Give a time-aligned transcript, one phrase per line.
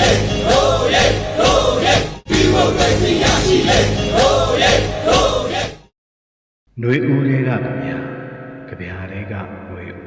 [0.00, 0.10] ေ
[0.48, 1.04] တို့ရဲ
[1.38, 1.94] တို့ရဲ
[2.28, 3.78] ဒီမိုကရေစီရရှိလေ
[4.16, 4.72] တို့ရဲ
[5.06, 5.62] တို့ရဲ
[6.78, 7.98] ຫນွေဦးတွေကကြဗျာ
[8.68, 10.02] ကြဗျာတွေကຫນွေဦး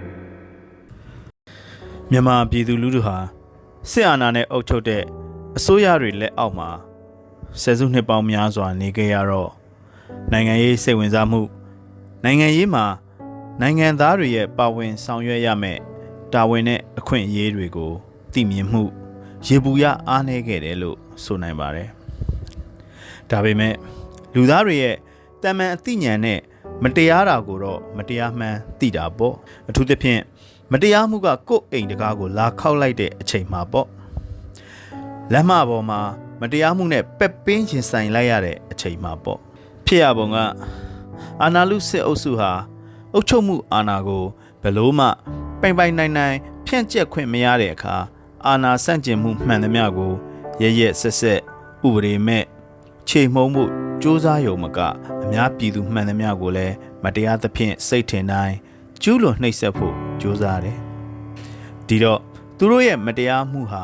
[2.12, 3.18] မြန်မာပြည်သူလူထုဟာ
[3.92, 5.04] စစ်အာဏာနဲ့အုပ်ချုပ်တဲ့
[5.58, 6.70] အစိုးရတွေလက်အောက်မှာ
[7.62, 9.52] ဆယ်စုနှစ်ပေါင်းများစွာနေခဲ့ရတော့
[10.32, 11.42] နိုင်ငံရေးစိတ်ဝင်စားမှု
[12.24, 12.86] နိုင်ငံရေးမှာ
[13.62, 15.80] နိုင်ငံသားတွေရဲ့ပါဝင်ဆောင်ရွက်ရမယ့်
[16.34, 17.92] တာဝန်နဲ့အခွင့်အရေးတွေကို
[18.34, 18.84] သိမြင်မှု
[19.47, 21.89] ရေပူရအားနည်းခဲ့တယ်လို့ဆိုနိုင်ပါတယ်။
[23.31, 23.75] ဒါပေမဲ့
[24.35, 24.97] လူသားတွေရဲ့
[25.43, 26.41] တမန်အသိဉာဏ်နဲ့
[26.83, 29.35] မတရားတာကိုတော့မတရားမှန်းသိတာပေါ့
[29.69, 30.21] အထူးသဖြင့်
[30.73, 33.89] မတရားမှုကကိုယ့်အိမ်တကားကိုလာခောက်လိုက်တဲ့အချိန်မှာပေါ့
[35.33, 36.01] လမ်းမပေါ်မှာ
[36.41, 39.39] မတရားမှုနဲ့ပက်ပင်းရင်ဆိုင်လိုက်ရတဲ့အချိန်မှာပေါ့
[39.87, 40.37] ဖြစ်ရပုံက
[41.43, 42.53] အာနာလူစစ်အုပ်စုဟာ
[43.13, 44.25] အုပ်ချုပ်မှုအာဏာကို
[44.63, 45.07] ဘယ်လို့မှ
[45.61, 46.37] ပိုင်ပိုင်နိုင်နိုင်
[46.67, 47.97] ဖြန့်ကျက်ခွင့်မရတဲ့အခါ
[48.47, 50.13] အာဏာဆန့်ကျင်မှုမှန်သမျှကို
[50.63, 51.41] ရရက်ဆက်ဆက်
[51.87, 52.45] ဥပဒေမဲ့
[53.09, 53.65] ချိန်မှုံမှု
[54.03, 54.79] စူးစမ်းရုံမက
[55.23, 58.55] အများပြည်သူမှန်သမျှကိုလည်းမတရားသဖြင့်စိတ်ထင်တိုင်း
[59.03, 60.79] ကျူးလွန်နှိပ်စက်ဖို့စူးစမ်းတယ်။
[61.89, 62.21] ဒီတော့
[62.59, 63.83] သူတို့ရဲ့မတရားမှုဟာ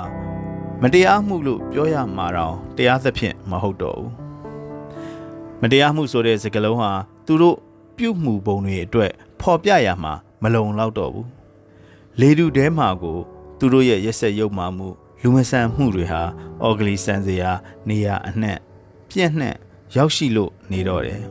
[0.83, 4.11] မတရားမှုလို့ပြောရမှာတော့တရားသဖြင့်မဟုတ်တော့ဘူး။
[5.63, 6.91] မတရားမှုဆိုတဲ့စကားလုံးဟာ
[7.27, 7.57] သူတို့
[7.97, 11.27] ပြုမှုပုံတွေအတွက် ဖော်ပြရမှာမလုံလောက်တော့ဘူး။
[12.21, 13.19] လေတူတဲမှာကို
[13.61, 14.89] သူတို့ရဲ့ရက်ဆက်ရုပ်မာမှု
[15.23, 16.23] လူမဆန်မှုတွေဟာ
[16.63, 17.51] အော်ဂလီဆန်စရာ
[17.89, 18.59] နေရာအနှံ့
[19.11, 19.57] ပြန့်နှံ့
[19.97, 21.23] ရောက်ရှိလို့နေတော့တယ်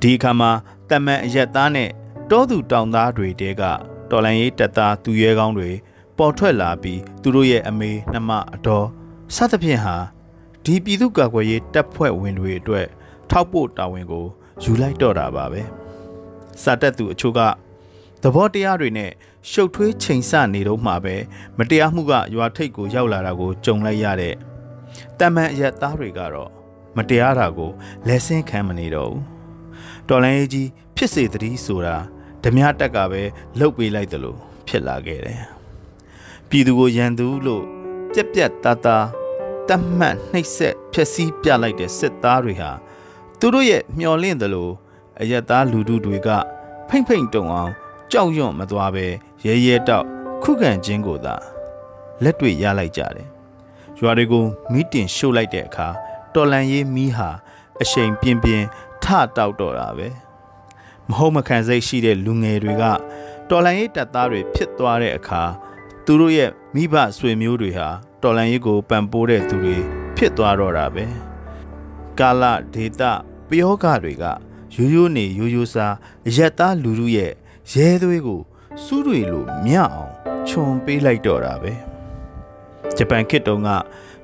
[0.00, 0.50] ဒီအခါမှာ
[0.90, 1.90] တမန်အရက်သားနဲ့
[2.30, 3.62] တောသူတောင်သားတွေတဲက
[4.10, 5.70] တော်လန်ရေးတပ်သားသူရဲကောင်းတွေ
[6.18, 8.86] ပေါ်ထွက်လာပြီးသူတို့ရဲ့အမေနှမအတော်
[9.34, 9.96] စသဖြင့်ဟာ
[10.64, 12.86] ဒီပြည်သူ့ကာကွယ်ရေးတပ်ဖွဲ့ဝင်တွေအတွက်
[13.30, 14.26] ထောက်ပို့တာဝန်ကို
[14.62, 15.62] ယူလိုက်တော့တာပါပဲ
[16.62, 17.40] စာတက်သူအချို့က
[18.22, 19.10] သဘောတရားတွေနဲ့
[19.50, 21.16] ရှုပ်ထွေးချိန်ဆနေတော့မှပဲ
[21.58, 24.34] မတရားမှုကရွာထိပ်ကိုရောက်လာတာကိုကြုံလိုက်ရတဲ့
[25.18, 26.50] တမန်အရက်သားတွေကတော့
[26.96, 27.70] မတရားတာကို
[28.06, 29.22] လက်ဆင့်ခံမနေတော့ဘူး
[30.08, 31.96] တော်လိုင်းရေးကြီးဖြစ်စေတည်းဆိုတာ
[32.44, 33.22] ဓမြတက်ကပဲ
[33.58, 35.42] လှုပ်ပေးလိုက်တယ်လို့ဖြစ်လာခဲ့တယ်
[36.48, 37.64] ပြည်သူကိုရန်သူလို့
[38.12, 39.06] ပြက်ပြက်သားသား
[39.68, 42.70] တတ်မှတ်နှိပ်စက်ဖျက်ဆီးပြလိုက်တဲ့စစ်သားတွေဟာ
[43.40, 44.72] သူတို့ရဲ့မျော်လင့်တယ်လို့
[45.20, 46.28] အယက်သားလူထုတွေက
[46.88, 47.72] ဖိမ့်ဖိမ့်တုံအောင်
[48.12, 49.06] ကြောက်ရွံ့မသွားပဲ
[49.44, 50.06] ရဲရဲတောက်
[50.42, 51.34] ခုခံခြင်းကိုသာ
[52.22, 53.28] လက်တွေ့ရလိုက်ကြတယ်။
[53.98, 55.88] ရွာတွေကိုမီးတင်ရှို့လိုက်တဲ့အခါ
[56.34, 57.30] တော်လန်ရေးမီးဟာ
[57.82, 58.66] အရှိန်ပြင်းပြင်း
[59.02, 60.08] ထတောက်တော့တာပဲ။
[61.08, 62.84] မဟုတ်မခံစိတ်ရှိတဲ့လူငယ်တွေက
[63.48, 65.42] တော်လန်ရေးတပ်သားတွေဖြစ်သွားတဲ့အခါ
[66.04, 67.88] သူတို့ရဲ့မိဘဆွေမျိုးတွေဟာ
[68.22, 69.76] တော်လန်ရေးကိုပံ့ပိုးတဲ့သူတွေ
[70.16, 71.06] ဖြစ်သွားတော့တာပဲ။
[72.18, 72.44] ကာလ
[72.74, 73.12] ဒေတာ
[73.48, 74.24] ပယောဂတွေက
[74.76, 75.94] ရိုးရိုးနေရိုးရိုးစား
[76.26, 77.32] အရက်သားလူလူရဲ့
[77.72, 78.40] ရဲသွေးကို
[78.84, 80.10] စူးတွေလိုမြအောင်
[80.48, 81.72] ခြုံပေးလိုက်တော့တာပဲ
[82.96, 83.68] ဂျပန်ခေတ်တုန်းက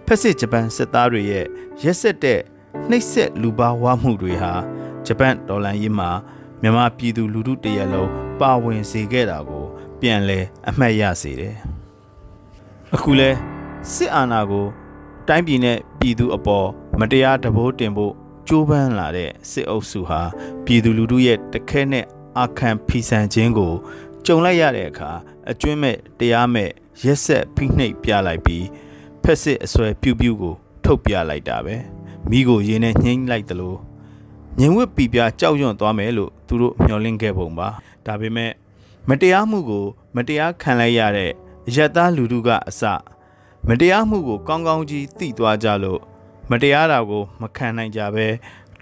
[0.07, 1.47] ဖက်စစ်ဂျပန်စစ်သားတွေရဲ့
[1.83, 2.41] ရက်ဆက်တဲ့
[2.91, 4.53] နှိပ်စက်လူပါဝါမှုတွေဟာ
[5.07, 6.11] ဂျပန်ဒေါ်လာရေးမှာ
[6.63, 8.11] မြန်မာပြည်သူလူထုတရက်လုံး
[8.41, 9.65] ပါဝင်စေခဲ့တာကို
[10.01, 11.55] ပြန်လဲအမှတ်ရစေတယ်
[12.95, 13.31] အခုလဲ
[13.93, 14.67] စစ်အာဏာကို
[15.29, 16.69] တိုင်းပြည်နဲ့ပြည်သူအပေါ်
[17.01, 18.13] မတရားတဘိုးတင်ဖို့
[18.49, 20.23] ကြိုးပမ်းလာတဲ့စစ်အုပ်စုဟာ
[20.65, 22.07] ပြည်သူလူထုရဲ့တခဲနဲ့
[22.39, 23.73] အာခံဖီဆန်ခြင်းကို
[24.27, 25.11] ကြုံလိုက်ရတဲ့အခါ
[25.51, 26.71] အကျွင့်မဲ့တရားမဲ့
[27.05, 28.67] ရက်ဆက်ဖိနှိပ်ပြလိုက်ပြီး
[29.23, 31.77] ဖက်စစ်အစွဲပြူးပြူးကိုထုတ်ပြလိုက်တာပဲ
[32.31, 33.75] မိကိုရင်းနဲ့နှိမ့်လိုက်သလို
[34.59, 37.69] ငင်ဝက်ပီပြကြောက်ရွံ့သွားမယ်လို့သူတို့မျှော်လင့်ခဲ့ပုံပါ
[38.07, 38.53] ဒါပေမဲ့
[39.09, 39.85] မတရားမှုကို
[40.17, 41.33] မတရားခံလိုက်ရတဲ့
[41.75, 42.83] ရက်သားလူထုကအစ
[43.69, 46.01] မတရားမှုကိုကောင်းကောင်းကြီးသိသွားကြလို့
[46.51, 48.27] မတရားတာကို မခံနိုင်ကြပဲ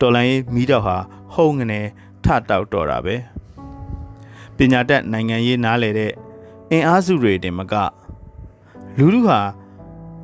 [0.01, 0.97] တော်လိုင်းရေးမိတော့ဟာ
[1.35, 1.81] ဟုံးငနေ
[2.25, 3.15] ထတောက်တော့တာပဲ
[4.57, 6.13] ပညာတတ်နိုင်ငံရေးနားလေတဲ့
[6.71, 7.75] အင်အားစုတွေတင်မက
[8.99, 9.41] လူလူဟာ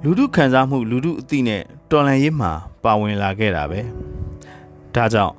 [0.02, 2.52] လူလူခံစားမှုလူလူအသိနဲ့တော်လန်ရေးမှာ
[2.84, 3.80] ပါဝင်လာခဲ့တာပဲ
[4.94, 5.34] ဒါကြောင့်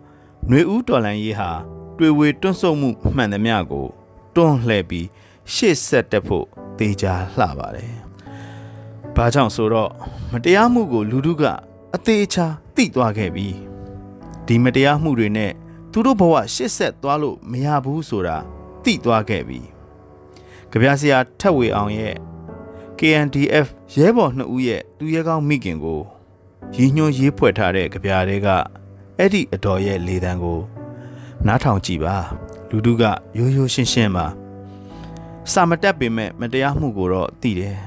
[0.48, 1.50] ຫນွေဦးတော်လန်ရေးဟာ
[1.98, 3.88] တွေ့ဝေတွန့်ဆုတ်မှုမှန်သမျှကို
[4.36, 5.08] တွန့်လှည့်ပြီး
[5.54, 6.46] ရှေ့ဆက်တက်ဖို့
[6.80, 7.94] တေချာလှပါတယ်။
[9.16, 9.92] ဘာကြောင့်ဆိုတော့
[10.32, 11.44] မတရားမှုကို လူထုက
[11.96, 12.46] အသေးချာ
[12.76, 13.48] သိသွားခဲ့ပြီ။
[14.48, 15.52] ဒီမတရားမှုတွေနဲ့
[15.92, 18.38] သူတို့ဘဝရှေ့ဆက်သွားလို့မရဘူးဆိုတာ
[18.84, 19.62] သိသွားခဲ့ပြီ။
[20.72, 22.16] ကြပြဆရာထက်ဝေအောင်ရဲ့
[23.00, 26.00] KNDF ရဲဘော်နှစ်ဦးရဲ့သူရဲကောင်းမိခင်ကို
[26.76, 28.48] ရည်ညွှန်းရေးဖွဲ့ထားတဲ့ကြပြတွေက
[29.18, 30.60] အဲ့ဒီအတော်ရဲ့လေတံကို
[31.48, 32.18] နားထောင်ကြည့်ပါ
[32.70, 33.04] လူတို့က
[33.38, 34.26] ရိုးရိုးရှင်းရှင်းပါ
[35.52, 37.78] စာမတက်ပေမဲ့မတရားမှုကိုတော့သိတယ်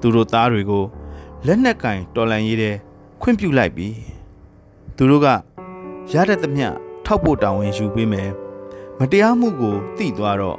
[0.00, 0.84] သူတို့သားတွေကို
[1.46, 2.76] လက်နက်ကင်တော်လန်ရေးတဲ့
[3.22, 3.88] ခွင့်ပြုလိုက်ပြီ
[4.96, 5.26] သူတို့က
[6.12, 6.68] ရတဲ့သမျှ
[7.04, 8.30] ထောက်ဖို့တာဝန်ယူပေးမယ်
[9.00, 10.58] မတရားမှုကိုသိသွားတော့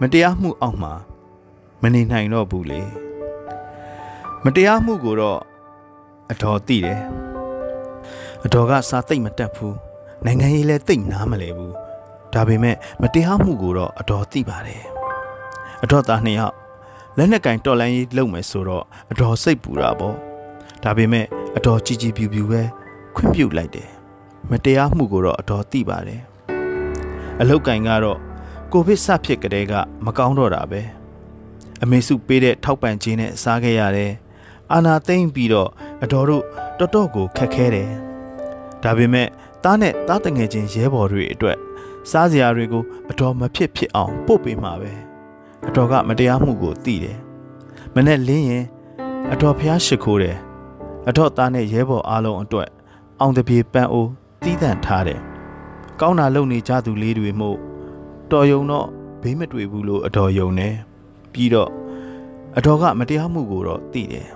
[0.00, 0.92] မတရားမှုအောက်မှာ
[1.82, 2.82] မနေနိုင်တော့ဘူးလေ
[4.44, 5.40] မတရားမှုကိုတော့
[6.30, 7.00] အတော်သိတယ်
[8.44, 9.76] အတော်ကစာသိမ့်မတက်ဘူး
[10.24, 11.74] နိုင်ငံရေးလည်းသိမ့်နားမလဲဘူး
[12.32, 14.84] ဒါပေမဲ့မတရားမှုကိုတော့အတော်သိပါတယ်
[15.82, 16.54] အတော်သားနှစ်ယောက်
[17.16, 20.16] လက်နဲ့ကင်တော်လန်ရေးလုပ်မယ်ဆိုတော့အတော်စိတ်ပူတာပေါ့
[20.82, 22.62] ဒါပေမဲ့အတော်ကြည်ကြည်ပြူပြူပဲ
[23.14, 23.90] ခွင့်ပြုလိုက်တယ်
[24.50, 26.22] မတရားမှုကိုတော့အတော်သိပါတယ်
[27.40, 28.18] အလုတ်ကင်ကတော့
[28.72, 29.72] ကိုဗစ်စဖြစ်ကြတဲ့က
[30.04, 30.82] မကောင်းတော့တာပဲ
[31.82, 34.12] အမေစုပေးတဲ့ထောက်ပံ့ခြင်းနဲ့စားခဲ့ရတယ်
[34.72, 35.70] အာနာသိမ့်ပြီးတော့
[36.02, 36.44] အတော်တို့
[36.78, 37.90] တော်တော်ကိုခက်ခဲတယ်
[38.82, 39.28] ဒါပေမဲ့
[39.64, 41.58] တားနဲ့တားတငယ်ချင်းရဲဘော်တွေအတွက်
[42.10, 44.92] စားစရာတွေကိုအတော်မဖြစ်ဖြစ်အောင်ပို့ပေးမှာပဲ
[45.68, 47.18] အတော်ကမတရားမှုကိုသိတယ်
[47.94, 48.64] မနဲ့လင်းရင်
[49.32, 50.36] အတော်ဖျားရှိခိုးတယ်
[51.08, 52.68] အတော်သားနဲ့ရဲဘော်အားလုံးအတွက်
[53.20, 54.10] အောင်တပြေပန်းအိုး
[54.42, 55.29] တီးတန့်ထားတယ်
[56.00, 57.58] ကောင်းတာလုပ်နေကြသူလေးတွေမို့
[58.30, 58.86] တော်ယုံတော့
[59.22, 60.74] ဘေးမတွေ့ဘူးလို့အတော်ယုံတယ်
[61.32, 61.70] ပြီးတော့
[62.58, 64.28] အတော်ကမတရားမှုကိုတော့သိတယ်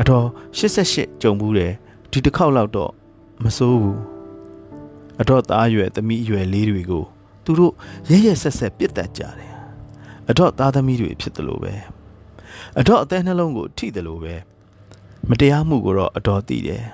[0.00, 0.26] အတော်
[0.58, 1.72] 88ကြုံဘူးတယ်
[2.10, 2.92] ဒီတစ်ခေါက်လောက်တော့
[3.44, 4.00] မစိုးဘူး
[5.20, 7.04] အတော်သားရွယ်သမီးရွယ်လေးတွေကို
[7.44, 7.72] သူတို့
[8.10, 9.52] ရဲရဲဆက်ဆက်ပြစ်တက်ကြတယ်
[10.30, 11.74] အတော်သားသမီးတွေဖြစ်တယ်လို့ပဲ
[12.78, 14.34] အတော်အသေးနှလုံးကိုထိတယ်လို့ပဲ
[15.28, 16.84] မတရားမှုကိုတော့အတော်သိတယ်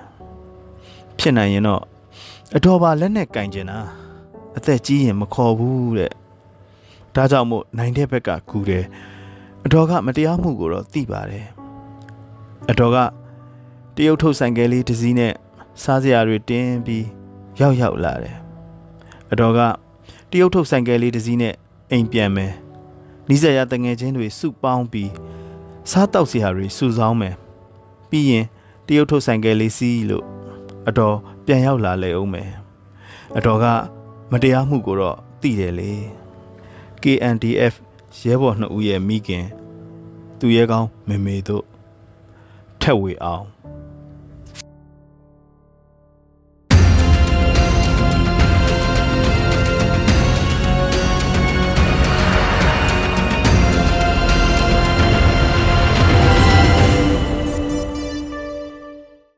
[1.19, 1.83] ဖြစ်နိုင်ရင်တော့
[2.53, 3.79] အတော်ပါလက်နဲ့ကင်ကျင်တာ
[4.57, 6.11] အသက်ကြီးရင်မခေါ်ဘူးတဲ့
[7.15, 8.85] ဒါကြောင့်မို့နိုင်တဲ့ဘက်ကကူတယ်
[9.65, 11.45] အတော်ကမတရားမှုကိုတော့သိပါတယ်
[12.69, 12.97] အတော်က
[13.95, 15.33] တရုတ်ထုတ်ဆိုင်ကယ်လေးတစ်စီးနဲ့
[15.83, 17.05] စားစရာတွေတင်းပြီး
[17.59, 18.37] ရောက်ရောက်လာတယ်
[19.31, 19.59] အတော်က
[20.31, 21.55] တရုတ်ထုတ်ဆိုင်ကယ်လေးတစ်စီးနဲ့
[21.91, 22.53] အိမ်ပြန်မယ်
[23.29, 25.11] နီးစပ်ရတငယ်ချင်းတွေစုပေါင်းပြီး
[25.91, 27.35] စားတောက်စရာတွေစုဆောင်းမယ်
[28.09, 28.45] ပြီးရင်
[28.87, 30.25] တရုတ်ထုတ်ဆိုင်ကယ်လေးစီးလို့
[30.87, 31.15] အတော်
[31.45, 32.51] ပြန်ရောက်လာလေအောင်မယ်
[33.37, 33.65] အတော်က
[34.31, 35.91] မတရားမှုကိုတော့သိတယ်လေ
[37.03, 37.73] KNDF
[38.21, 39.45] ရဲဘော်နှစ်ဦးရဲ့မိခင်
[40.39, 41.65] သူရဲကောင်းမေမေတို့
[42.81, 43.45] ထက်ဝေအောင်